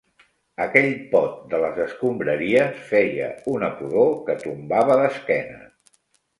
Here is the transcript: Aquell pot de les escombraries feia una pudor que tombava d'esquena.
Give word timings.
Aquell 0.63 0.87
pot 1.11 1.35
de 1.51 1.59
les 1.65 1.77
escombraries 1.83 2.81
feia 2.89 3.29
una 3.55 3.71
pudor 3.83 4.13
que 4.31 4.39
tombava 4.49 5.01
d'esquena. 5.05 5.65